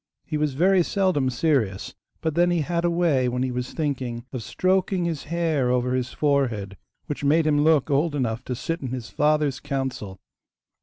He 0.25 0.35
was 0.35 0.55
very 0.55 0.81
seldom 0.81 1.29
serious, 1.29 1.93
but 2.21 2.33
then 2.33 2.49
he 2.49 2.61
had 2.61 2.83
a 2.83 2.89
way 2.89 3.29
when 3.29 3.43
he 3.43 3.51
was 3.51 3.71
thinking 3.71 4.25
of 4.33 4.41
stroking 4.41 5.05
his 5.05 5.25
hair 5.25 5.69
over 5.69 5.93
his 5.93 6.11
forehead, 6.11 6.75
which 7.05 7.23
made 7.23 7.45
him 7.45 7.61
look 7.63 7.91
old 7.91 8.15
enough 8.15 8.43
to 8.45 8.55
sit 8.55 8.81
in 8.81 8.87
his 8.87 9.11
father's 9.11 9.59
council! 9.59 10.19